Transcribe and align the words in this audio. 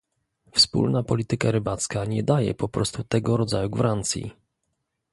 Wspólna 0.51 1.03
polityka 1.03 1.51
rybacka 1.51 2.05
nie 2.05 2.23
daje 2.23 2.53
po 2.55 2.69
prostu 2.69 3.03
tego 3.03 3.37
rodzaju 3.37 3.69
gwarancji 3.69 4.31